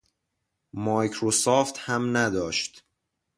[0.73, 2.83] مایکروسافت هم نداشت.